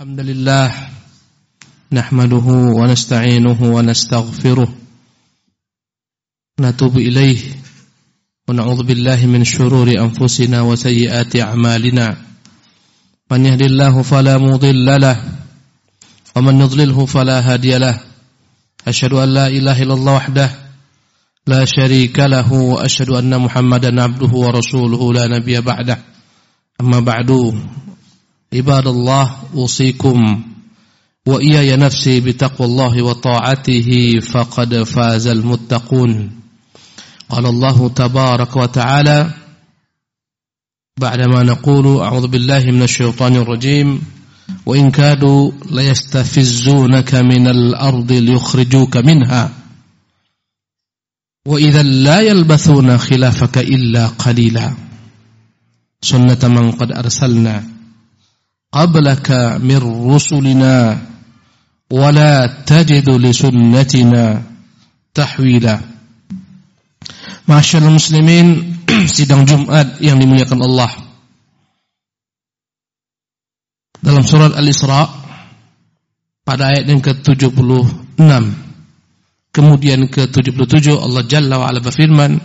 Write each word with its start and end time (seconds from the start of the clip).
الحمد 0.00 0.20
لله 0.20 0.68
نحمده 1.92 2.46
ونستعينه 2.80 3.60
ونستغفره 3.62 4.68
نتوب 6.60 6.98
إليه 6.98 7.40
ونعوذ 8.48 8.80
بالله 8.82 9.26
من 9.26 9.44
شرور 9.44 9.88
أنفسنا 9.92 10.60
وسيئات 10.60 11.36
أعمالنا 11.36 12.16
من 13.30 13.46
يهد 13.46 13.62
الله 13.62 14.02
فلا 14.02 14.38
مضل 14.38 14.88
له 15.00 15.16
ومن 16.36 16.60
يضلله 16.60 17.06
فلا 17.06 17.52
هادي 17.52 17.78
له 17.78 18.00
أشهد 18.88 19.12
أن 19.12 19.28
لا 19.28 19.46
إله 19.46 19.82
إلا 19.82 19.94
الله 19.94 20.14
وحده 20.14 20.50
لا 21.46 21.64
شريك 21.64 22.18
له 22.18 22.52
وأشهد 22.52 23.10
أن 23.10 23.40
محمدا 23.40 24.02
عبده 24.02 24.32
ورسوله 24.32 25.12
لا 25.12 25.24
نبي 25.28 25.60
بعده 25.60 25.98
أما 26.80 27.00
بعد 27.00 27.52
عباد 28.54 28.86
الله 28.86 29.36
أوصيكم. 29.54 30.42
وإياي 31.26 31.76
نفسي 31.76 32.20
بتقوى 32.20 32.66
الله 32.66 33.02
وطاعته 33.02 34.20
فقد 34.20 34.82
فاز 34.82 35.26
المتقون. 35.26 36.30
قال 37.28 37.46
الله 37.46 37.88
تبارك 37.88 38.56
وتعالى 38.56 39.30
بعدما 41.00 41.42
نقول 41.42 42.02
أعوذ 42.02 42.26
بالله 42.26 42.64
من 42.64 42.82
الشيطان 42.82 43.36
الرجيم 43.36 44.02
وإن 44.66 44.90
كادوا 44.90 45.50
ليستفزونك 45.70 47.14
من 47.14 47.46
الأرض 47.46 48.12
ليخرجوك 48.12 48.96
منها. 48.96 49.50
وإذا 51.46 51.82
لا 51.82 52.20
يلبثون 52.20 52.98
خلافك 52.98 53.58
إلا 53.58 54.06
قليلا. 54.06 54.74
سنة 56.02 56.48
من 56.48 56.70
قد 56.72 56.92
أرسلنا. 56.92 57.79
قبلك 58.75 59.29
من 59.63 59.79
رسلنا 60.11 60.75
ولا 61.91 62.35
تجد 62.67 63.07
لسنتنا 63.09 64.25
تحويلا 65.13 65.75
Masyaallah 67.45 67.93
muslimin 67.93 68.73
sidang 69.15 69.45
Jumat 69.45 70.01
yang 70.01 70.17
dimuliakan 70.17 70.65
Allah 70.65 70.89
Dalam 74.01 74.25
surat 74.25 74.57
Al-Isra 74.57 75.05
pada 76.41 76.73
ayat 76.73 76.89
yang 76.89 77.05
ke-76 77.05 78.17
kemudian 79.53 80.09
ke-77 80.09 80.93
Allah 80.93 81.21
Jalla 81.29 81.61
wa 81.61 81.69
Ala 81.69 81.85
berfirman 81.85 82.37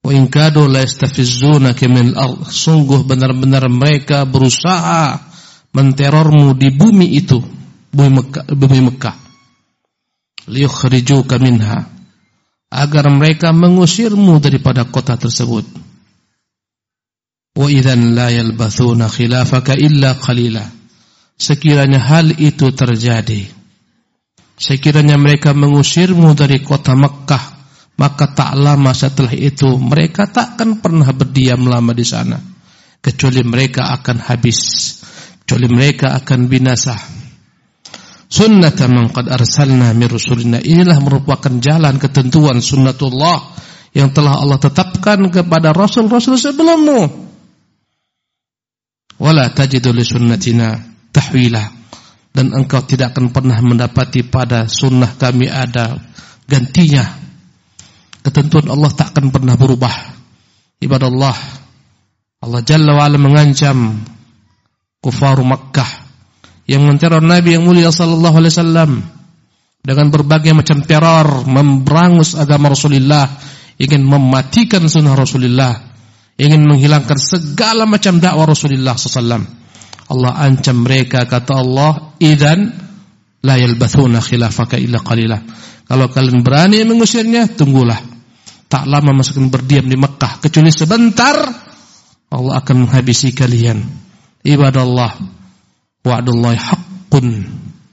Wa 0.00 0.10
in 0.16 0.32
kadu 0.32 0.64
la 0.64 0.80
yastafizzunaka 0.80 1.84
min. 1.88 2.16
Sungguh 2.48 3.04
benar-benar 3.04 3.68
mereka 3.68 4.24
berusaha 4.24 5.20
menterormu 5.76 6.56
di 6.56 6.72
bumi 6.72 7.20
itu, 7.20 7.38
bumi 7.92 8.10
Mekah, 8.10 8.44
bumi 8.48 8.80
Mekah. 8.90 9.16
Liyukhrijuka 10.48 11.36
minha. 11.36 11.84
Agar 12.70 13.10
mereka 13.10 13.50
mengusirmu 13.50 14.38
daripada 14.38 14.86
kota 14.86 15.18
tersebut. 15.18 15.66
Wa 17.58 17.66
idzan 17.66 18.14
la 18.14 18.30
yalbathuna 18.30 19.10
khilafaka 19.10 19.74
illa 19.74 20.14
qalila. 20.14 20.62
Sekiranya 21.40 21.96
hal 21.96 22.36
itu 22.36 22.68
terjadi, 22.68 23.48
sekiranya 24.60 25.16
mereka 25.16 25.56
mengusirmu 25.56 26.36
dari 26.36 26.60
kota 26.60 26.92
Mekah 26.92 27.59
maka 28.00 28.32
tak 28.32 28.56
lama 28.56 28.96
setelah 28.96 29.36
itu 29.36 29.76
mereka 29.76 30.24
takkan 30.24 30.80
pernah 30.80 31.12
berdiam 31.12 31.60
lama 31.68 31.92
di 31.92 32.06
sana. 32.08 32.40
Kecuali 33.00 33.44
mereka 33.44 33.92
akan 33.92 34.24
habis. 34.24 34.60
Kecuali 35.44 35.68
mereka 35.68 36.16
akan 36.16 36.40
binasa 36.48 36.96
sunnata 38.30 38.86
man 38.86 39.12
qad 39.12 39.28
arsalna 39.28 39.92
min 39.92 40.08
rusulina. 40.08 40.62
Inilah 40.64 40.96
merupakan 41.04 41.52
jalan 41.60 42.00
ketentuan 42.00 42.64
sunnatullah 42.64 43.52
yang 43.92 44.14
telah 44.16 44.40
Allah 44.40 44.56
tetapkan 44.56 45.20
kepada 45.28 45.76
rasul-rasul 45.76 46.40
sebelummu. 46.40 47.28
Wala 49.20 49.52
tajidu 49.52 49.92
li 49.92 50.06
sunnatina 50.06 50.72
tahwila 51.12 51.64
dan 52.32 52.56
engkau 52.56 52.80
tidak 52.86 53.12
akan 53.12 53.34
pernah 53.34 53.60
mendapati 53.60 54.24
pada 54.24 54.64
sunnah 54.64 55.18
kami 55.20 55.50
ada 55.50 55.98
gantinya 56.48 57.29
ketentuan 58.20 58.68
Allah 58.68 58.90
tak 58.92 59.16
akan 59.16 59.32
pernah 59.32 59.56
berubah. 59.56 59.92
Ibadah 60.80 61.08
Allah, 61.08 61.36
Allah 62.40 62.60
Jalla 62.64 62.96
wa'ala 62.96 63.20
mengancam 63.20 64.00
kufar 65.00 65.40
Makkah 65.44 66.08
yang 66.64 66.86
menteror 66.86 67.20
Nabi 67.20 67.56
yang 67.56 67.66
mulia 67.66 67.92
sallallahu 67.92 68.36
alaihi 68.40 68.54
wasallam 68.54 68.90
dengan 69.80 70.06
berbagai 70.12 70.52
macam 70.52 70.84
teror, 70.84 71.48
memberangus 71.48 72.36
agama 72.36 72.72
Rasulullah, 72.72 73.24
ingin 73.80 74.04
mematikan 74.04 74.84
sunnah 74.86 75.16
Rasulullah, 75.16 75.72
ingin 76.36 76.64
menghilangkan 76.68 77.16
segala 77.16 77.88
macam 77.88 78.20
dakwah 78.20 78.44
Rasulullah 78.44 78.96
sallallahu 78.96 79.60
Allah 80.10 80.32
ancam 80.42 80.82
mereka 80.82 81.22
kata 81.22 81.54
Allah, 81.54 82.18
"Idzan 82.18 82.66
la 83.46 83.54
yalbathuna 83.54 84.18
khilafaka 84.18 84.74
illa 84.74 84.98
qalila." 84.98 85.38
Kalau 85.86 86.06
kalian 86.10 86.42
berani 86.42 86.82
mengusirnya, 86.82 87.46
tunggulah. 87.54 87.98
Tak 88.70 88.86
lama 88.86 89.10
masuk 89.18 89.42
berdiam 89.50 89.82
di 89.82 89.98
Mekah 89.98 90.38
kecuali 90.38 90.70
sebentar 90.70 91.34
Allah 92.30 92.54
akan 92.62 92.86
menghabisi 92.86 93.34
kalian. 93.34 93.82
Ibadah 94.46 94.82
Allah 94.86 95.12
wa'dullahi 96.06 96.54
haqqun. 96.54 97.26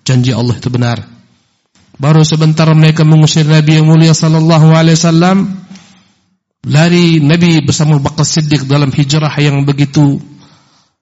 Janji 0.05 0.31
Allah 0.31 0.53
itu 0.53 0.69
benar. 0.69 1.01
Baru 1.97 2.21
sebentar 2.21 2.69
mereka 2.77 3.01
mengusir 3.01 3.49
Nabi 3.49 3.81
yang 3.81 3.89
mulia 3.89 4.13
sallallahu 4.13 4.69
alaihi 4.69 4.93
wasallam 5.01 5.37
lari 6.61 7.17
Nabi 7.25 7.65
bersama 7.65 7.97
Bakar 7.97 8.21
Siddiq 8.21 8.69
dalam 8.69 8.93
hijrah 8.93 9.33
yang 9.41 9.65
begitu 9.65 10.21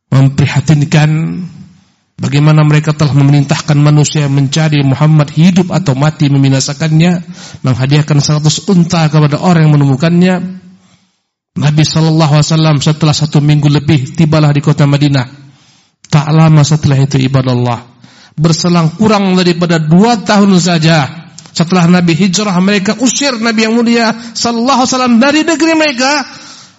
memprihatinkan 0.07 1.09
Bagaimana 2.15 2.63
mereka 2.63 2.95
telah 2.95 3.11
memerintahkan 3.11 3.75
manusia 3.75 4.31
mencari 4.31 4.79
Muhammad 4.87 5.35
hidup 5.35 5.67
atau 5.75 5.99
mati 5.99 6.31
membinasakannya, 6.31 7.19
menghadiahkan 7.59 8.23
seratus 8.23 8.63
unta 8.71 9.11
kepada 9.11 9.35
orang 9.43 9.67
yang 9.67 9.75
menemukannya. 9.75 10.35
Nabi 11.59 11.83
sallallahu 11.83 12.39
alaihi 12.39 12.47
wasallam 12.51 12.77
setelah 12.79 13.11
satu 13.11 13.43
minggu 13.43 13.67
lebih 13.67 14.15
tibalah 14.15 14.55
di 14.55 14.63
kota 14.63 14.87
Madinah. 14.87 15.27
Tak 16.07 16.31
lama 16.31 16.63
setelah 16.63 17.03
itu 17.03 17.19
ibadah 17.19 17.51
Allah. 17.51 17.79
Berselang 18.39 18.95
kurang 18.95 19.35
daripada 19.35 19.75
dua 19.75 20.15
tahun 20.15 20.55
saja 20.55 21.27
setelah 21.51 21.99
Nabi 21.99 22.15
hijrah 22.15 22.55
mereka 22.63 22.95
usir 22.99 23.35
Nabi 23.35 23.67
yang 23.67 23.75
mulia 23.75 24.15
sallallahu 24.15 24.87
alaihi 24.87 24.91
wasallam 24.95 25.15
dari 25.19 25.43
negeri 25.43 25.73
mereka. 25.75 26.23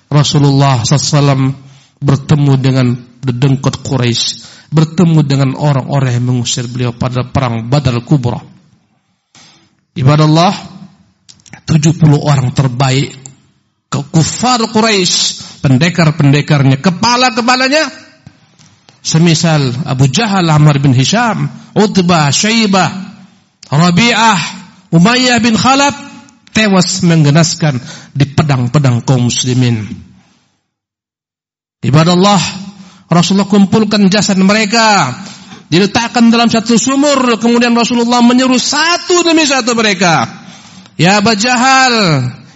Rasulullah 0.08 0.80
sallallahu 0.80 0.96
alaihi 0.96 1.12
wasallam 1.12 1.42
bertemu 2.00 2.52
dengan 2.56 2.86
dedengkot 3.20 3.84
Quraisy 3.84 4.55
bertemu 4.70 5.20
dengan 5.22 5.50
orang-orang 5.54 6.18
yang 6.18 6.26
mengusir 6.32 6.66
beliau 6.66 6.94
pada 6.94 7.26
perang 7.26 7.66
Badar 7.70 7.98
Kubra. 8.02 8.42
Ibadah 9.96 10.26
Allah 10.28 10.54
70 11.66 11.98
orang 12.20 12.52
terbaik 12.52 13.16
ke 13.86 14.00
kufar 14.12 14.60
Quraisy, 14.68 15.14
pendekar-pendekarnya, 15.64 16.78
kepala-kepalanya 16.82 17.88
semisal 19.00 19.70
Abu 19.86 20.10
Jahal, 20.10 20.50
Amr 20.50 20.82
bin 20.82 20.92
Hisham, 20.92 21.46
Utbah, 21.74 22.28
Syaibah, 22.34 22.90
Rabi'ah, 23.70 24.40
Umayyah 24.90 25.38
bin 25.42 25.54
Khalaf 25.54 25.94
tewas 26.50 27.04
menggenaskan 27.04 27.78
di 28.16 28.24
pedang-pedang 28.26 29.04
kaum 29.04 29.28
muslimin. 29.28 29.86
Ibadah 31.84 32.14
Allah 32.16 32.42
Rasulullah 33.06 33.46
kumpulkan 33.46 34.10
jasad 34.10 34.34
mereka 34.42 35.14
diletakkan 35.70 36.30
dalam 36.30 36.50
satu 36.50 36.74
sumur 36.74 37.38
kemudian 37.38 37.74
Rasulullah 37.74 38.22
menyuruh 38.22 38.58
satu 38.58 39.22
demi 39.22 39.46
satu 39.46 39.78
mereka. 39.78 40.26
Ya 40.98 41.22
Abu 41.22 41.36
Jahal 41.38 41.94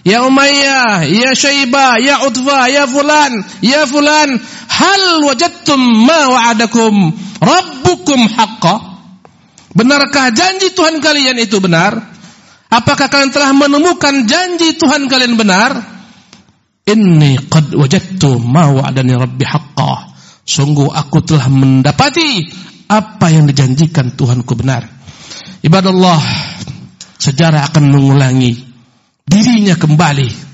ya 0.02 0.26
Umayyah 0.26 1.06
ya 1.06 1.30
Syaibah 1.36 2.00
ya 2.02 2.24
Utbah 2.26 2.66
ya 2.66 2.88
fulan 2.88 3.44
ya 3.62 3.84
fulan 3.86 4.42
hal 4.66 5.02
wajadtum 5.22 5.80
ma 6.06 6.20
wa'adakum? 6.34 6.94
Rabbukum 7.38 8.20
haqqa. 8.34 8.76
Benarkah 9.70 10.34
janji 10.34 10.74
Tuhan 10.74 10.98
kalian 10.98 11.38
itu 11.38 11.62
benar? 11.62 11.94
Apakah 12.70 13.06
kalian 13.06 13.30
telah 13.30 13.54
menemukan 13.54 14.26
janji 14.26 14.74
Tuhan 14.74 15.06
kalian 15.06 15.38
benar? 15.38 15.78
Inni 16.90 17.38
qad 17.46 17.70
wajadtu 17.70 18.42
ma 18.42 18.66
wa'adani 18.66 19.14
rabbi 19.14 19.46
haqqa 19.46 20.09
Sungguh 20.50 20.90
aku 20.90 21.22
telah 21.22 21.46
mendapati 21.46 22.50
apa 22.90 23.30
yang 23.30 23.46
dijanjikan 23.46 24.18
Tuhanku 24.18 24.58
benar. 24.58 24.82
Ibadah 25.62 25.94
Allah, 25.94 26.22
sejarah 27.22 27.70
akan 27.70 27.84
mengulangi 27.94 28.58
dirinya 29.22 29.78
kembali. 29.78 30.50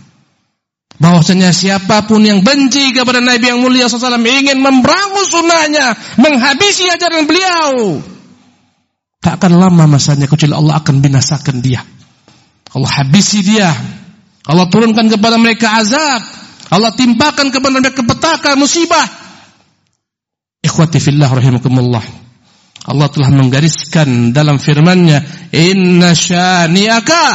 bahwasanya 0.96 1.52
siapa 1.52 2.08
pun 2.08 2.24
yang 2.24 2.40
benci 2.40 2.96
kepada 2.96 3.20
Nabi 3.20 3.52
yang 3.52 3.60
mulia 3.60 3.84
SAW 3.84 4.16
ingin 4.16 4.56
memberangus 4.60 5.28
sunnahnya, 5.28 5.92
menghabisi 6.16 6.88
ajaran 6.88 7.28
beliau, 7.28 8.00
tak 9.20 9.42
akan 9.42 9.58
lama 9.58 9.84
masanya 9.90 10.24
kecuali 10.30 10.54
Allah 10.54 10.78
akan 10.78 11.02
binasakan 11.02 11.58
dia. 11.58 11.82
Allah 12.70 12.92
habisi 13.02 13.42
dia. 13.42 13.74
Allah 14.46 14.70
turunkan 14.70 15.10
kepada 15.10 15.34
mereka 15.34 15.82
azab. 15.82 16.22
Allah 16.70 16.94
timpakan 16.94 17.50
kepada 17.50 17.82
mereka 17.82 18.06
petaka 18.06 18.54
musibah. 18.54 19.25
Ikhwati 20.66 20.98
fillah 20.98 21.30
rahimakumullah. 21.30 22.02
Allah 22.86 23.06
telah 23.10 23.30
menggariskan 23.30 24.34
dalam 24.34 24.58
firman-Nya, 24.58 25.50
"Inna 25.54 26.10
syani'aka 26.10 27.26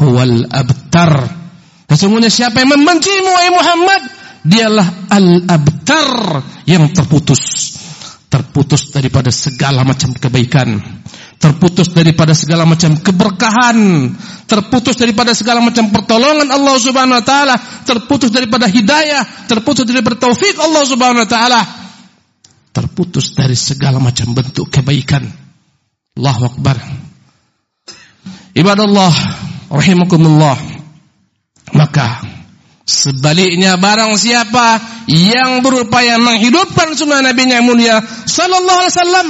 huwal 0.00 0.44
abtar." 0.48 1.12
Sesungguhnya 1.88 2.28
siapa 2.28 2.60
yang 2.60 2.76
membencimu 2.76 3.30
wahai 3.32 3.52
Muhammad, 3.52 4.02
dialah 4.44 5.08
al-abtar 5.08 6.44
yang 6.68 6.92
terputus. 6.92 7.72
Terputus 8.28 8.92
daripada 8.92 9.32
segala 9.32 9.88
macam 9.88 10.12
kebaikan, 10.12 10.76
terputus 11.40 11.88
daripada 11.96 12.36
segala 12.36 12.68
macam 12.68 13.00
keberkahan, 13.00 14.12
terputus 14.44 15.00
daripada 15.00 15.32
segala 15.32 15.64
macam 15.64 15.88
pertolongan 15.88 16.52
Allah 16.52 16.76
Subhanahu 16.76 17.16
wa 17.16 17.24
taala, 17.24 17.56
terputus 17.88 18.28
daripada 18.28 18.68
hidayah, 18.68 19.48
terputus 19.48 19.88
daripada 19.88 20.20
taufik 20.20 20.60
Allah 20.60 20.84
Subhanahu 20.84 21.24
wa 21.24 21.30
taala. 21.30 21.87
Terputus 22.70 23.34
dari 23.34 23.56
segala 23.58 23.98
macam 23.98 24.32
bentuk 24.36 24.68
kebaikan. 24.70 25.24
Allahu 26.18 26.42
akbar. 26.50 26.76
Ibadallah 28.54 29.14
rahimakumullah. 29.70 30.58
Maka 31.76 32.24
sebaliknya 32.88 33.76
barang 33.76 34.16
siapa 34.16 34.80
yang 35.08 35.60
berupaya 35.60 36.16
menghidupkan 36.16 36.96
sunnah 36.96 37.20
Nabi 37.20 37.44
yang 37.44 37.68
mulia 37.68 38.00
sallallahu 38.04 38.80
alaihi 38.80 38.94
wasallam 38.96 39.26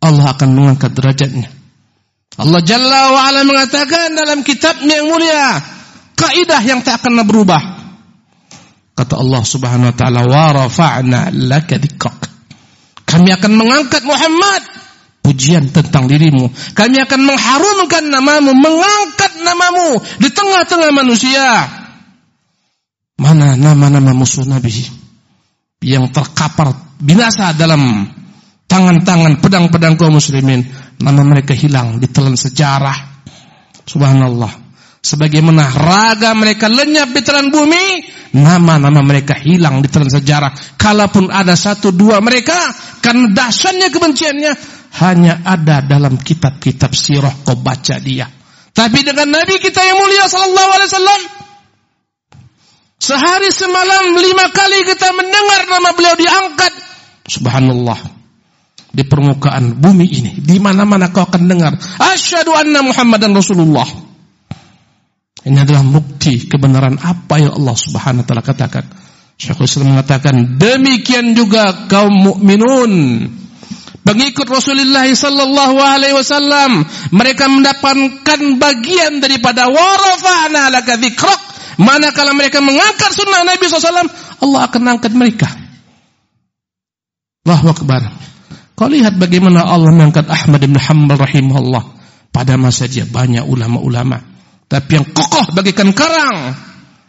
Allah 0.00 0.26
akan 0.32 0.48
mengangkat 0.52 0.92
derajatnya. 0.96 1.48
Allah 2.36 2.60
Jalla 2.60 3.16
wa 3.16 3.20
ala 3.32 3.40
mengatakan 3.48 4.12
dalam 4.12 4.44
kitabnya 4.44 5.00
yang 5.00 5.08
mulia 5.08 5.60
kaidah 6.16 6.60
yang 6.64 6.80
tak 6.84 7.00
akan 7.00 7.24
berubah. 7.24 7.75
Kata 8.96 9.20
Allah 9.20 9.42
Subhanahu 9.44 9.92
wa 9.92 9.96
taala 9.96 10.20
wa 10.24 10.46
rafa'na 10.56 11.28
laka 11.28 11.76
dzikrak. 11.76 12.32
Kami 13.04 13.28
akan 13.28 13.52
mengangkat 13.52 14.02
Muhammad 14.08 14.64
pujian 15.20 15.68
tentang 15.68 16.08
dirimu. 16.08 16.48
Kami 16.72 16.96
akan 17.04 17.20
mengharumkan 17.28 18.08
namamu, 18.08 18.56
mengangkat 18.56 19.36
namamu 19.44 20.00
di 20.16 20.28
tengah-tengah 20.32 20.90
manusia. 20.96 21.68
Mana 23.20 23.52
nama-nama 23.56 24.16
musuh 24.16 24.48
Nabi 24.48 24.72
yang 25.84 26.08
terkapar 26.08 26.72
binasa 26.96 27.52
dalam 27.52 28.08
tangan-tangan 28.64 29.44
pedang-pedang 29.44 30.00
kaum 30.00 30.16
muslimin. 30.16 30.64
Nama 30.96 31.20
mereka 31.20 31.52
hilang 31.52 32.00
ditelan 32.00 32.34
sejarah. 32.34 32.96
Subhanallah. 33.84 34.65
Sebagaimana 35.06 35.70
raga 35.70 36.34
mereka 36.34 36.66
lenyap 36.66 37.14
di 37.14 37.22
telan 37.22 37.54
bumi, 37.54 38.02
nama-nama 38.34 39.06
mereka 39.06 39.38
hilang 39.38 39.78
di 39.78 39.86
telan 39.86 40.10
sejarah. 40.10 40.50
Kalaupun 40.74 41.30
ada 41.30 41.54
satu 41.54 41.94
dua 41.94 42.18
mereka, 42.18 42.58
karena 42.98 43.30
dahsyatnya 43.30 43.94
kebenciannya, 43.94 44.52
hanya 44.98 45.46
ada 45.46 45.86
dalam 45.86 46.18
kitab-kitab 46.18 46.90
sirah 46.90 47.30
kau 47.46 47.54
baca 47.54 48.02
dia. 48.02 48.26
Tapi 48.74 49.06
dengan 49.06 49.30
Nabi 49.30 49.62
kita 49.62 49.78
yang 49.78 49.98
mulia 50.02 50.26
sallallahu 50.26 50.70
alaihi 50.74 50.90
wasallam 50.90 51.22
sehari 52.98 53.48
semalam 53.54 54.04
lima 54.10 54.50
kali 54.50 54.84
kita 54.90 55.06
mendengar 55.14 55.60
nama 55.70 55.90
beliau 55.94 56.16
diangkat. 56.18 56.72
Subhanallah. 57.30 58.18
Di 58.96 59.04
permukaan 59.04 59.76
bumi 59.76 60.08
ini, 60.08 60.32
di 60.40 60.56
mana-mana 60.56 61.12
kau 61.12 61.28
akan 61.28 61.46
dengar 61.46 61.76
asyhadu 62.00 62.56
anna 62.56 62.80
Muhammadan 62.80 63.36
Rasulullah. 63.36 64.05
Ini 65.46 65.62
adalah 65.62 65.86
bukti 65.86 66.50
kebenaran 66.50 66.98
apa 66.98 67.38
yang 67.38 67.54
Allah 67.54 67.78
Subhanahu 67.78 68.26
wa 68.26 68.26
taala 68.26 68.42
katakan. 68.42 68.82
Syekhul 69.38 69.70
Islam 69.70 69.94
mengatakan 69.94 70.58
demikian 70.58 71.38
juga 71.38 71.86
kaum 71.86 72.10
mukminun. 72.10 72.92
Pengikut 74.02 74.46
Rasulullah 74.50 75.06
sallallahu 75.06 75.78
alaihi 75.78 76.18
wasallam 76.18 76.82
mereka 77.14 77.46
mendapatkan 77.46 78.40
bagian 78.58 79.22
daripada 79.22 79.70
warafa'na 79.70 80.70
laka 80.74 80.98
dzikrak 80.98 81.40
manakala 81.78 82.34
mereka 82.34 82.58
mengangkat 82.62 83.10
sunnah 83.10 83.42
Nabi 83.42 83.66
SAW 83.66 84.06
Allah 84.42 84.60
akan 84.66 84.82
angkat 84.98 85.14
mereka. 85.14 85.46
Allahu 87.46 87.70
akbar. 87.70 88.02
Kau 88.74 88.90
lihat 88.90 89.14
bagaimana 89.14 89.62
Allah 89.62 89.94
mengangkat 89.94 90.26
Ahmad 90.26 90.58
bin 90.58 90.74
Hanbal 90.74 91.22
rahimahullah. 91.22 91.94
Pada 92.34 92.58
masa 92.58 92.90
dia 92.90 93.06
banyak 93.06 93.46
ulama-ulama 93.46 94.35
tapi 94.66 94.98
yang 94.98 95.06
kokoh 95.10 95.54
bagikan 95.54 95.94
karang 95.94 96.54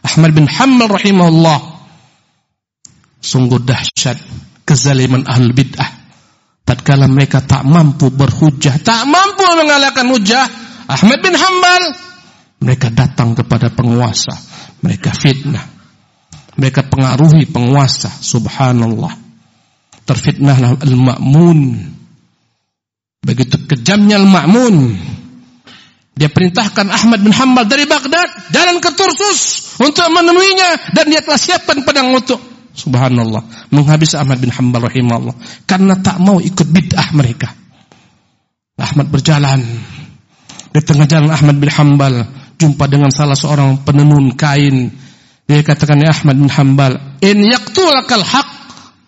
Ahmad 0.06 0.32
bin 0.34 0.46
Hanbal 0.46 0.94
rahimahullah 0.94 1.60
sungguh 3.20 3.60
dahsyat 3.66 4.18
kezaliman 4.64 5.26
ahlul 5.26 5.58
bid'ah 5.58 5.90
tatkala 6.68 7.08
mereka 7.08 7.40
tak 7.40 7.64
mampu 7.64 8.12
berhujah, 8.12 8.76
tak 8.84 9.08
mampu 9.08 9.48
mengalahkan 9.56 10.04
hujah 10.12 10.46
Ahmad 10.88 11.20
bin 11.20 11.36
Hambal, 11.36 11.84
mereka 12.64 12.88
datang 12.88 13.36
kepada 13.36 13.68
penguasa, 13.72 14.36
mereka 14.80 15.12
fitnah. 15.12 15.76
Mereka 16.58 16.90
pengaruhi 16.90 17.46
penguasa, 17.46 18.10
subhanallah. 18.10 19.14
Terfitnahlah 20.10 20.82
al-ma'mun. 20.82 21.60
Begitu 23.22 23.62
kejamnya 23.70 24.18
al-ma'mun. 24.18 24.76
Dia 26.18 26.34
perintahkan 26.34 26.90
Ahmad 26.90 27.22
bin 27.22 27.30
Hambal 27.30 27.70
dari 27.70 27.86
Baghdad 27.86 28.50
jalan 28.50 28.82
ke 28.82 28.90
Tursus 28.98 29.72
untuk 29.78 30.10
menemuinya 30.10 30.98
dan 30.98 31.06
dia 31.14 31.22
telah 31.22 31.38
siapkan 31.38 31.86
pedang 31.86 32.10
untuk 32.10 32.42
Subhanallah. 32.78 33.74
Menghabis 33.74 34.14
Ahmad 34.14 34.38
bin 34.38 34.54
Hanbal 34.54 34.86
rahimahullah. 34.86 35.66
Karena 35.66 35.98
tak 35.98 36.22
mau 36.22 36.38
ikut 36.38 36.70
bid'ah 36.70 37.10
mereka. 37.18 37.50
Ahmad 38.78 39.10
berjalan. 39.10 39.66
Di 40.70 40.82
tengah 40.86 41.10
jalan 41.10 41.34
Ahmad 41.34 41.58
bin 41.58 41.74
Hanbal. 41.74 42.30
Jumpa 42.62 42.86
dengan 42.86 43.10
salah 43.10 43.34
seorang 43.34 43.82
penenun 43.82 44.38
kain. 44.38 44.94
Dia 45.50 45.66
katakan, 45.66 45.98
ya 46.06 46.14
Ahmad 46.14 46.38
bin 46.38 46.54
Hanbal. 46.54 47.18
In 47.26 47.42
yaktulakal 47.50 48.22
haq. 48.22 48.50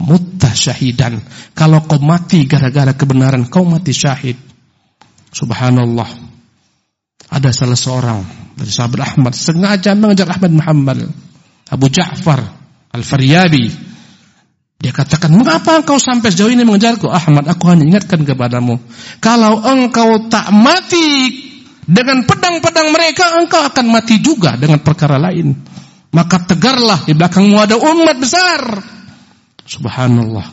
Mutta 0.01 0.50
syahidan. 0.50 1.21
Kalau 1.53 1.85
kau 1.85 2.01
mati 2.01 2.50
gara-gara 2.50 2.97
kebenaran. 2.97 3.45
Kau 3.53 3.69
mati 3.69 3.94
syahid. 3.94 4.41
Subhanallah. 5.30 6.29
Ada 7.30 7.54
salah 7.54 7.78
seorang 7.78 8.19
dari 8.57 8.71
sahabat 8.74 9.00
Ahmad. 9.06 9.33
Sengaja 9.38 9.94
mengejar 9.94 10.28
Ahmad 10.33 10.52
Hanbal. 10.66 11.00
Abu 11.69 11.86
Ja'far 11.88 12.42
Al-Faryabi. 12.90 13.90
Dia 14.80 14.95
katakan, 14.95 15.36
mengapa 15.36 15.76
engkau 15.76 16.00
sampai 16.00 16.31
sejauh 16.31 16.56
ini 16.56 16.64
mengejarku? 16.64 17.12
Ahmad, 17.12 17.52
aku 17.52 17.68
hanya 17.68 17.83
ingatkan 17.83 18.24
kepadamu. 18.24 18.80
Kalau 19.19 19.59
engkau 19.59 20.31
tak 20.31 20.56
mati 20.56 21.36
dengan 21.83 22.24
pedang-pedang 22.24 22.95
mereka, 22.95 23.44
engkau 23.44 23.59
akan 23.59 23.86
mati 23.92 24.24
juga 24.24 24.56
dengan 24.56 24.80
perkara 24.80 25.19
lain. 25.19 25.52
Maka 26.16 26.42
tegarlah 26.56 27.04
di 27.04 27.12
belakangmu 27.12 27.59
ada 27.59 27.76
umat 27.76 28.18
besar. 28.24 28.62
Subhanallah. 29.68 30.48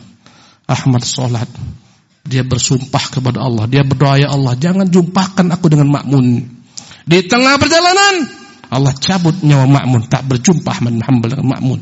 Ahmad 0.67 1.01
sholat. 1.07 1.47
Dia 2.27 2.43
bersumpah 2.43 3.07
kepada 3.07 3.39
Allah. 3.39 3.63
Dia 3.71 3.87
berdoa, 3.87 4.19
ya 4.19 4.35
Allah, 4.35 4.59
jangan 4.59 4.91
jumpakan 4.91 5.55
aku 5.55 5.71
dengan 5.71 5.87
makmun. 5.87 6.56
Di 7.07 7.23
tengah 7.23 7.55
perjalanan, 7.55 8.27
Allah 8.67 8.91
cabut 8.99 9.39
nyawa 9.39 9.63
makmun. 9.63 10.11
Tak 10.11 10.27
berjumpa 10.27 10.83
Muhammad 10.83 11.39
dengan 11.39 11.47
makmun. 11.55 11.79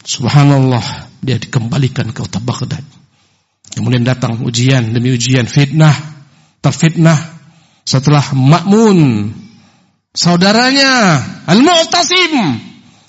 Subhanallah, 0.00 1.12
dia 1.20 1.36
dikembalikan 1.36 2.16
ke 2.16 2.24
kota 2.24 2.40
Baghdad. 2.40 2.80
Kemudian 3.76 4.08
datang 4.08 4.40
ujian 4.40 4.96
demi 4.96 5.12
ujian, 5.12 5.44
fitnah, 5.44 5.92
terfitnah. 6.64 7.36
Setelah 7.86 8.34
Makmun, 8.34 9.30
saudaranya 10.10 11.22
Al-Mu'tasim. 11.46 12.34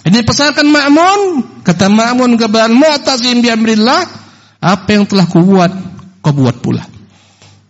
Ini 0.05 0.21
pesankan 0.21 0.69
Makmun, 0.69 1.19
kata 1.65 1.89
Makmun 1.89 2.37
kepada 2.37 2.69
Al-Mu'tasim 2.69 3.41
bi 3.41 3.49
amrillah, 3.49 4.05
apa 4.61 4.89
yang 4.91 5.09
telah 5.09 5.25
kubuat, 5.25 5.71
kau 6.21 6.35
buat 6.35 6.61
pula. 6.61 6.85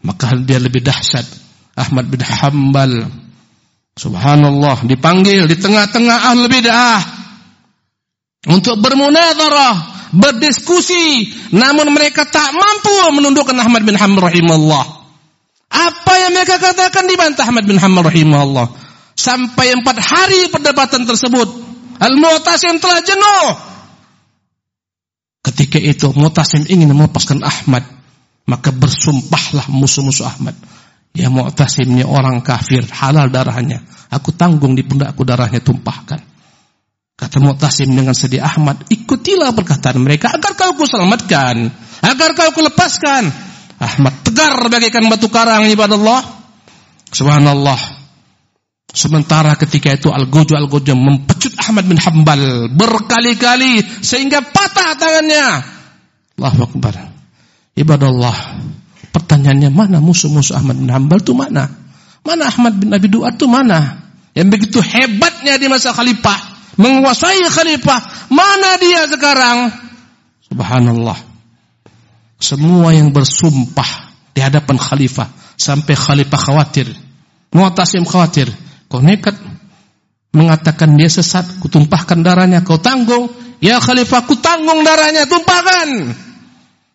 Maka 0.04 0.36
dia 0.42 0.60
lebih 0.60 0.84
dahsyat. 0.84 1.24
Ahmad 1.78 2.10
bin 2.10 2.20
Hambal. 2.26 3.27
Subhanallah, 3.98 4.86
dipanggil 4.86 5.50
di 5.50 5.58
tengah-tengah 5.58 6.18
ahli 6.30 6.46
bid'ah 6.46 7.02
untuk 8.46 8.78
bermunadharah, 8.78 9.76
berdiskusi, 10.14 11.34
namun 11.52 11.90
mereka 11.92 12.24
tak 12.30 12.54
mampu 12.54 12.94
menundukkan 13.10 13.58
Ahmad 13.58 13.82
bin 13.84 13.98
Hanbal 13.98 14.30
rahimahullah. 14.30 14.86
Apa 15.68 16.14
yang 16.16 16.32
mereka 16.32 16.62
katakan 16.62 17.10
dibantah 17.10 17.44
Ahmad 17.50 17.66
bin 17.66 17.82
Hanbal 17.82 18.08
rahimahullah. 18.08 18.68
Sampai 19.18 19.74
empat 19.74 19.98
hari 19.98 20.54
perdebatan 20.54 21.10
tersebut, 21.10 21.50
Al-Mu'tasim 21.98 22.78
telah 22.78 23.02
jenuh. 23.02 23.46
Ketika 25.42 25.82
itu 25.82 26.14
Mu'tasim 26.14 26.70
ingin 26.70 26.94
melepaskan 26.94 27.42
Ahmad, 27.42 27.82
maka 28.46 28.70
bersumpahlah 28.70 29.68
musuh-musuh 29.74 30.30
Ahmad. 30.30 30.54
Ya 31.18 31.34
Mu'tasim 31.34 31.98
ini 31.98 32.06
orang 32.06 32.46
kafir, 32.46 32.86
halal 32.86 33.34
darahnya. 33.34 33.82
Aku 34.14 34.30
tanggung 34.38 34.78
di 34.78 34.86
pundakku 34.86 35.26
darahnya 35.26 35.58
tumpahkan. 35.58 36.22
Kata 37.18 37.42
Mu'tasim 37.42 37.90
dengan 37.90 38.14
sedih 38.14 38.46
Ahmad, 38.46 38.86
ikutilah 38.86 39.50
perkataan 39.58 39.98
mereka 39.98 40.30
agar 40.30 40.54
kau 40.54 40.78
kuselamatkan, 40.78 41.74
agar 42.06 42.38
kau 42.38 42.54
kulepaskan. 42.54 43.34
Ahmad 43.82 44.14
tegar 44.22 44.62
bagaikan 44.70 45.10
batu 45.10 45.26
karang 45.34 45.66
ibadah 45.66 45.98
Allah. 45.98 46.22
Subhanallah. 47.10 47.98
Sementara 48.94 49.58
ketika 49.58 49.94
itu 49.94 50.14
Al-Gojo 50.14 50.54
Al-Gojo 50.54 50.94
mempecut 50.94 51.58
Ahmad 51.58 51.90
bin 51.90 51.98
Hambal 51.98 52.70
berkali-kali 52.74 53.82
sehingga 54.06 54.46
patah 54.46 54.94
tangannya. 54.98 55.48
Allahu 56.38 56.60
Akbar. 56.70 56.94
Ibadah 57.74 58.10
Allah. 58.10 58.38
Pertanyaannya 59.18 59.74
mana 59.74 59.98
musuh-musuh 59.98 60.54
Ahmad 60.54 60.78
bin 60.78 60.94
Hambal 60.94 61.26
itu 61.26 61.34
mana? 61.34 61.66
Mana 62.22 62.54
Ahmad 62.54 62.78
bin 62.78 62.94
Abi 62.94 63.10
Duat 63.10 63.34
itu 63.42 63.50
mana? 63.50 64.06
Yang 64.38 64.48
begitu 64.54 64.80
hebatnya 64.86 65.58
di 65.58 65.66
masa 65.66 65.90
khalifah. 65.90 66.38
Menguasai 66.78 67.42
khalifah. 67.50 68.30
Mana 68.30 68.78
dia 68.78 69.10
sekarang? 69.10 69.74
Subhanallah. 70.46 71.18
Semua 72.38 72.94
yang 72.94 73.10
bersumpah 73.10 74.14
di 74.38 74.46
hadapan 74.46 74.78
khalifah. 74.78 75.58
Sampai 75.58 75.98
khalifah 75.98 76.38
khawatir. 76.38 76.94
Muatasim 77.58 78.06
khawatir. 78.06 78.54
Kau 78.86 79.02
nekat 79.02 79.34
mengatakan 80.30 80.94
dia 80.94 81.10
sesat, 81.10 81.58
kutumpahkan 81.58 82.22
darahnya, 82.22 82.62
kau 82.62 82.78
tanggung. 82.78 83.34
Ya 83.58 83.82
khalifah, 83.82 84.30
ku 84.30 84.38
tanggung 84.38 84.86
darahnya, 84.86 85.26
tumpahkan. 85.26 86.14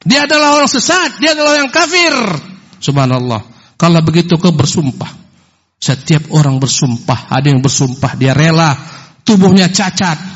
Dia 0.02 0.26
adalah 0.26 0.58
orang 0.58 0.70
sesat, 0.70 1.22
dia 1.22 1.34
adalah 1.34 1.62
yang 1.62 1.70
kafir. 1.70 2.14
Subhanallah. 2.82 3.40
Kalau 3.78 4.00
begitu 4.02 4.38
kau 4.38 4.54
bersumpah. 4.54 5.22
Setiap 5.82 6.30
orang 6.38 6.62
bersumpah, 6.62 7.26
ada 7.26 7.50
yang 7.50 7.58
bersumpah 7.58 8.14
dia 8.14 8.30
rela 8.30 8.70
tubuhnya 9.26 9.66
cacat. 9.66 10.30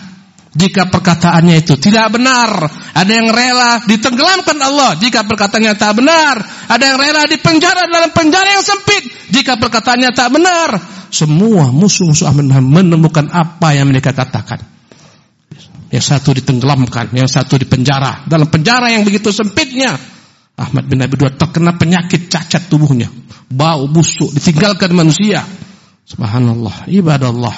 Jika 0.56 0.88
perkataannya 0.88 1.60
itu 1.60 1.76
tidak 1.76 2.16
benar, 2.16 2.64
ada 2.96 3.12
yang 3.12 3.28
rela 3.28 3.84
ditenggelamkan 3.84 4.56
Allah 4.56 4.96
jika 4.96 5.22
perkataannya 5.22 5.76
tak 5.76 6.00
benar, 6.00 6.40
ada 6.66 6.80
yang 6.80 6.98
rela 6.98 7.28
dipenjara 7.28 7.84
dalam 7.86 8.08
penjara 8.10 8.56
yang 8.56 8.64
sempit 8.64 9.04
jika 9.28 9.60
perkataannya 9.60 10.10
tak 10.16 10.32
benar, 10.32 10.80
semua 11.12 11.68
musuh-musuh 11.68 12.32
menemukan 12.64 13.28
apa 13.30 13.76
yang 13.76 13.92
mereka 13.92 14.16
katakan. 14.16 14.75
Yang 15.96 16.12
satu 16.12 16.36
ditenggelamkan, 16.36 17.08
yang 17.16 17.24
satu 17.24 17.56
dipenjara. 17.56 18.28
Dalam 18.28 18.52
penjara 18.52 18.92
yang 18.92 19.00
begitu 19.00 19.32
sempitnya, 19.32 19.96
Ahmad 20.60 20.84
bin 20.92 21.00
Abi 21.00 21.16
Dua 21.16 21.32
terkena 21.32 21.72
penyakit 21.72 22.28
cacat 22.28 22.68
tubuhnya. 22.68 23.08
Bau 23.48 23.88
busuk, 23.88 24.28
ditinggalkan 24.36 24.92
manusia. 24.92 25.40
Subhanallah, 26.04 26.84
ibadah 26.92 27.32
Allah. 27.32 27.56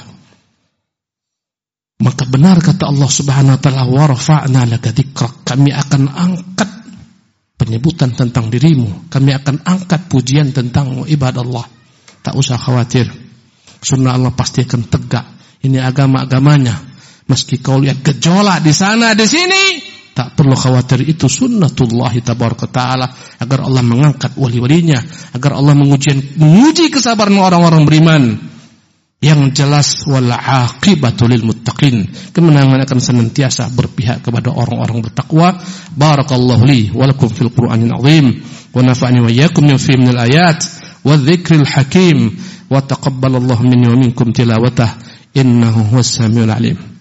Maka 1.99 2.31
benar 2.31 2.63
kata 2.63 2.87
Allah 2.87 3.11
Subhanahu 3.11 3.59
wa 3.59 3.61
taala, 3.61 3.83
"Wa 3.91 4.07
rafa'na 4.07 4.71
laka 4.71 4.95
Kami 5.43 5.75
akan 5.75 6.03
angkat 6.07 6.71
penyebutan 7.59 8.15
tentang 8.15 8.55
dirimu. 8.55 9.11
Kami 9.11 9.35
akan 9.35 9.67
angkat 9.67 10.07
pujian 10.07 10.55
tentangmu, 10.55 11.11
ibadah 11.11 11.43
Allah. 11.43 11.67
Tak 12.23 12.39
usah 12.39 12.55
khawatir. 12.55 13.11
Sunnah 13.83 14.15
Allah 14.15 14.31
pasti 14.31 14.63
akan 14.63 14.87
tegak. 14.87 15.27
Ini 15.67 15.83
agama-agamanya. 15.83 16.88
Meski 17.29 17.61
kau 17.61 17.77
lihat 17.77 18.01
gejolak 18.01 18.65
di 18.65 18.73
sana, 18.73 19.13
di 19.13 19.29
sini, 19.29 19.85
tak 20.17 20.35
perlu 20.35 20.57
khawatir 20.57 21.05
itu 21.05 21.29
sunnatullah 21.29 22.11
tabaraka 22.25 22.67
taala 22.67 23.07
agar 23.39 23.69
Allah 23.69 23.85
mengangkat 23.85 24.35
wali-walinya, 24.35 24.99
agar 25.37 25.61
Allah 25.61 25.77
menguji 25.77 26.41
menguji 26.41 26.89
kesabaran 26.89 27.37
orang-orang 27.37 27.85
beriman. 27.85 28.23
Yang 29.19 29.63
jelas 29.63 30.07
wal 30.07 30.31
aqibatu 30.31 31.27
muttaqin. 31.27 32.07
Kemenangan 32.31 32.87
akan 32.87 32.99
senantiasa 33.03 33.67
berpihak 33.75 34.23
kepada 34.23 34.55
orang-orang 34.55 35.03
bertakwa. 35.03 35.59
Barakallahu 35.91 36.63
li 36.63 36.95
wa 36.95 37.03
lakum 37.03 37.27
fil 37.27 37.51
Qur'anil 37.51 37.99
azim 37.99 38.39
wa 38.71 38.79
nafa'ani 38.79 39.19
wa 39.19 39.27
iyyakum 39.27 39.67
min 39.67 39.75
fi 39.75 39.99
minal 39.99 40.23
ayat 40.23 40.63
wa 41.03 41.19
dzikril 41.19 41.67
hakim 41.67 42.31
wa 42.71 42.79
taqabbalallahu 42.79 43.67
minni 43.67 43.91
wa 43.91 43.99
minkum 43.99 44.31
tilawatah 44.31 45.03
innahu 45.35 45.99
huwas 45.99 46.15
samiul 46.15 46.55
alim. 46.55 46.98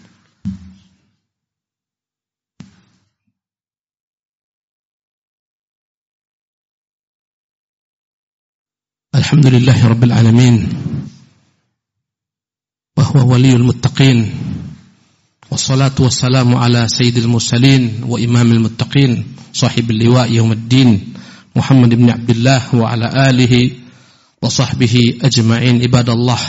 الحمد 9.27 9.59
لله 9.59 9.79
رب 9.87 10.03
العالمين 10.03 10.55
وهو 12.97 13.27
ولي 13.27 13.59
المتقين 13.59 14.19
والصلاة 15.51 15.97
والسلام 15.99 16.55
على 16.55 16.87
سيد 16.87 17.17
المرسلين 17.17 18.07
وإمام 18.07 18.51
المتقين 18.51 19.11
صاحب 19.51 19.91
اللواء 19.91 20.31
يوم 20.31 20.51
الدين 20.51 21.13
محمد 21.55 21.91
بن 21.99 22.07
عبد 22.09 22.29
الله 22.29 22.75
وعلى 22.75 23.07
آله 23.29 23.53
وصحبه 24.39 24.95
أجمعين 25.19 25.83
إباد 25.83 26.07
الله 26.07 26.41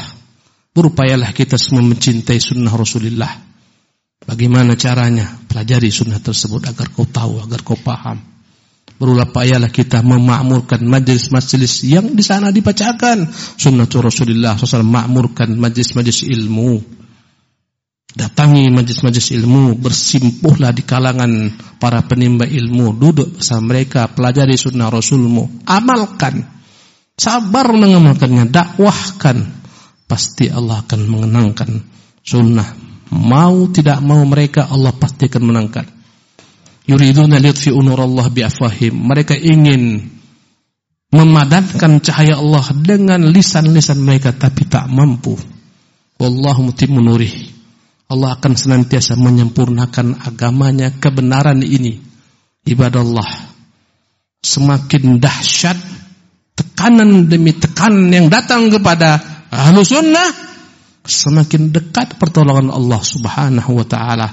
برupaya 0.70 1.18
lah 1.18 1.34
kita 1.34 1.58
semua 1.58 1.82
mencintai 1.82 2.38
sunnah 2.38 2.70
rasulullah 2.70 3.42
bagaimana 4.22 4.78
caranya 4.78 5.26
pelajari 5.50 5.90
sunnah 5.90 6.22
tersebut 6.22 6.62
agar 6.70 6.94
kau 6.94 7.10
tahu 7.10 7.42
agar 7.42 7.58
kau 7.66 7.74
paham 7.74 8.37
berupayalah 8.98 9.70
kita 9.70 10.02
memakmurkan 10.02 10.82
majlis-majlis 10.82 11.86
yang 11.86 12.12
di 12.12 12.22
sana 12.26 12.50
dibacakan 12.50 13.30
sunnah 13.32 13.86
Rasulullah 13.86 14.58
SAW 14.58 14.82
makmurkan 14.82 15.54
majlis-majlis 15.54 16.26
ilmu 16.26 16.82
datangi 18.18 18.68
majlis-majlis 18.74 19.38
ilmu 19.38 19.78
bersimpuhlah 19.78 20.74
di 20.74 20.82
kalangan 20.82 21.54
para 21.78 22.02
penimba 22.04 22.44
ilmu 22.44 22.98
duduk 22.98 23.38
bersama 23.38 23.72
mereka 23.72 24.10
pelajari 24.10 24.58
sunnah 24.58 24.90
Rasulmu 24.90 25.62
amalkan 25.62 26.58
Sabar 27.18 27.74
mengamalkannya, 27.74 28.46
dakwahkan. 28.46 29.42
Pasti 30.06 30.46
Allah 30.46 30.86
akan 30.86 31.00
mengenangkan 31.10 31.82
sunnah. 32.22 32.78
Mau 33.10 33.66
tidak 33.74 33.98
mau 33.98 34.22
mereka 34.22 34.70
Allah 34.70 34.94
pasti 34.94 35.26
akan 35.26 35.42
menangkan. 35.42 35.97
Yuriduna 36.88 37.36
liyutfi'u 37.36 37.76
nurallah 37.84 38.32
biafwahim. 38.32 38.96
Mereka 38.96 39.36
ingin 39.36 40.08
memadatkan 41.12 42.00
cahaya 42.00 42.40
Allah 42.40 42.64
dengan 42.80 43.28
lisan-lisan 43.28 44.00
mereka 44.00 44.32
tapi 44.32 44.64
tak 44.64 44.88
mampu. 44.88 45.36
Wallahu 46.16 46.72
mutimmu 46.72 47.04
nurih. 47.04 47.32
Allah 48.08 48.40
akan 48.40 48.56
senantiasa 48.56 49.20
menyempurnakan 49.20 50.24
agamanya 50.24 50.88
kebenaran 50.96 51.60
ini. 51.60 52.00
Ibadah 52.64 53.04
Allah 53.04 53.30
semakin 54.40 55.20
dahsyat 55.20 55.76
tekanan 56.56 57.28
demi 57.28 57.52
tekanan 57.52 58.08
yang 58.08 58.26
datang 58.32 58.72
kepada 58.72 59.20
ahlu 59.52 59.84
sunnah 59.84 60.47
semakin 61.08 61.72
dekat 61.72 62.20
pertolongan 62.20 62.68
Allah 62.68 63.00
subhanahu 63.00 63.80
wa 63.80 63.86
ta'ala. 63.88 64.28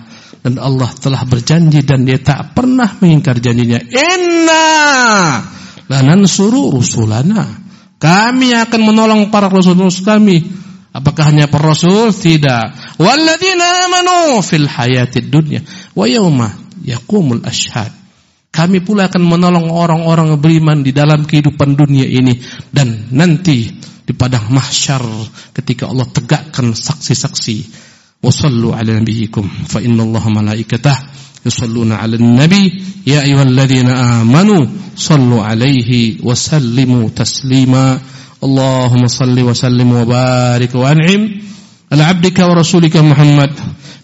Dan 0.45 0.61
Allah 0.61 0.93
telah 0.93 1.25
berjanji 1.25 1.81
dan 1.81 2.05
dia 2.05 2.21
tak 2.21 2.53
pernah 2.53 2.85
mengingkar 3.01 3.41
janjinya. 3.41 3.81
Inna 3.81 4.67
lanansuru 5.89 6.69
rusulana. 6.69 7.65
Kami 7.97 8.53
akan 8.53 8.81
menolong 8.85 9.33
para 9.33 9.49
rasul-rasul 9.49 10.05
kami. 10.05 10.37
Apakah 10.93 11.33
hanya 11.33 11.49
para 11.49 11.73
rasul? 11.73 12.13
Tidak. 12.13 12.99
Walladzina 13.01 13.89
amanu 13.89 14.39
fil 14.45 14.69
hayatid 14.69 15.33
dunya 15.33 15.65
wa 15.97 16.05
yauma 16.05 16.53
yaqumul 16.85 17.41
ashhad 17.41 18.04
kami 18.55 18.79
pula 18.79 19.11
akan 19.11 19.23
menolong 19.27 19.67
orang-orang 19.67 20.39
beriman 20.39 20.79
di 20.79 20.95
dalam 20.95 21.27
kehidupan 21.27 21.75
dunia 21.75 22.07
ini 22.07 22.39
dan 22.71 23.11
nanti 23.11 23.67
di 24.07 24.13
padang 24.15 24.47
mahsyar 24.47 25.03
ketika 25.51 25.91
Allah 25.91 26.07
tegakkan 26.07 26.71
saksi-saksi. 26.71 27.83
Wassallu 28.23 28.71
ala 28.71 28.95
nabiyikum 28.95 29.43
fa 29.67 29.83
innallaha 29.83 30.31
malaikatah 30.31 30.97
yusalluna 31.43 31.99
ala 31.99 32.15
nabi 32.15 32.79
ya 33.03 33.21
ayyuhalladzina 33.27 34.23
amanu 34.23 34.65
sallu 34.95 35.43
alaihi 35.43 36.23
wa 36.23 36.31
sallimu 36.31 37.11
taslima. 37.11 37.99
Allahumma 38.39 39.11
salli 39.11 39.43
wa 39.43 39.51
sallim 39.51 39.89
wa 39.91 40.07
barik 40.07 40.71
wa 40.71 40.95
an'im 40.95 41.43
abdika 42.01 42.47
wa 42.47 42.55
rasulika 42.55 43.03
Muhammad 43.03 43.51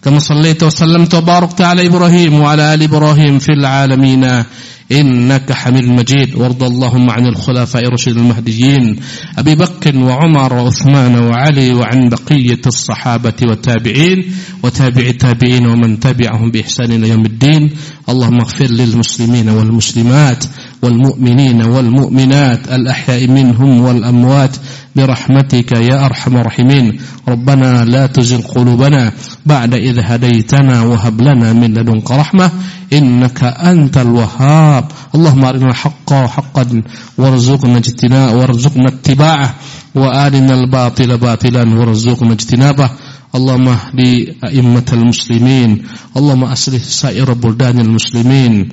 كما 0.02 0.20
صليت 0.20 0.64
وسلمت 0.64 1.14
وباركت 1.14 1.62
على 1.62 1.86
إبراهيم 1.88 2.34
وعلى 2.34 2.74
آل 2.74 2.84
إبراهيم 2.84 3.40
في 3.40 3.52
العالمين. 3.54 4.44
إنك 4.92 5.52
حميد 5.52 5.86
مجيد. 5.86 6.36
وارض 6.36 6.64
اللهم 6.64 7.10
عن 7.10 7.26
الخلفاء 7.26 7.88
الرشيد 7.88 8.18
المهديين 8.18 9.00
أبي 9.38 9.56
بكر 9.56 9.98
وعمر 9.98 10.54
وعثمان 10.54 11.16
وعلي 11.16 11.74
وعن 11.74 12.10
بقية 12.10 12.62
الصحابة 12.68 13.34
والتابعين 13.42 14.34
وتابع 14.64 15.02
التابعين 15.02 15.68
ومن 15.68 16.00
تبعهم 16.00 16.52
بإحسان 16.52 16.92
إلى 16.92 17.10
يوم 17.10 17.26
الدين. 17.26 17.70
اللهم 18.10 18.40
اغفر 18.42 18.66
للمسلمين 18.66 19.50
والمسلمات 19.50 20.44
والمؤمنين 20.82 21.66
والمؤمنات 21.66 22.68
الأحياء 22.68 23.28
منهم 23.28 23.82
والأموات 23.82 24.58
برحمتك 24.96 25.72
يا 25.72 26.06
أرحم 26.06 26.38
الراحمين. 26.38 27.00
ربنا 27.28 27.86
لا 27.86 28.08
تزغ 28.08 28.42
قلوبنا 28.42 29.12
بعد 29.46 29.74
إذ 29.74 30.00
هديتنا 30.00 30.82
وهب 30.82 31.22
لنا 31.22 31.54
من 31.54 31.74
لدنك 31.74 32.12
رحمة 32.12 32.52
إنك 32.94 33.44
أنت 33.44 33.98
الوهاب. 33.98 34.86
اللهم 35.16 35.46
أرنا 35.46 35.70
الحق 35.70 36.14
حقا 36.14 36.82
وارزقنا 37.18 37.78
اجتناء 37.78 38.36
وارزقنا 38.36 38.88
اتباعه 38.88 39.56
وآرنا 39.96 40.54
الباطل 40.54 41.18
باطلا 41.18 41.64
وارزقنا 41.80 42.34
اجتنابه. 42.34 42.90
اللهم 43.36 43.68
اهد 43.68 44.00
أئمة 44.44 44.90
المسلمين 44.94 45.84
اللهم 46.18 46.44
أصلح 46.44 46.84
سائر 46.84 47.34
بلدان 47.34 47.80
المسلمين. 47.80 48.70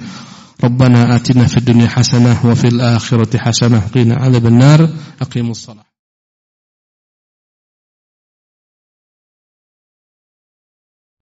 ربنا 0.64 1.16
آتنا 1.16 1.46
في 1.46 1.56
الدنيا 1.56 1.88
حسنة 1.88 2.36
وفي 2.44 2.68
الآخرة 2.68 3.38
حسنة 3.38 3.82
قنا 3.94 4.14
عذاب 4.14 4.46
النار. 4.46 4.88
أقيموا 5.22 5.50
الصلاة. 5.50 5.87